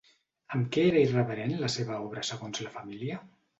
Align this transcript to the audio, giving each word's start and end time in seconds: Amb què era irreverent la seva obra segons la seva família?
Amb 0.55 0.71
què 0.77 0.85
era 0.91 1.03
irreverent 1.09 1.53
la 1.61 1.71
seva 1.75 2.01
obra 2.09 2.25
segons 2.33 2.59
la 2.59 2.67
seva 2.71 2.77
família? 2.81 3.23